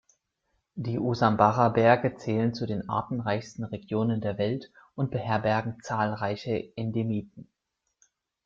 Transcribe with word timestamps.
Die 0.73 0.97
Usambara-Berge 0.97 2.15
zählen 2.15 2.55
zu 2.55 2.65
den 2.65 2.89
artenreichsten 2.89 3.65
Regionen 3.65 4.19
der 4.19 4.39
Welt 4.39 4.71
und 4.95 5.11
beherbergen 5.11 5.79
zahlreiche 5.83 6.75
Endemiten. 6.75 7.47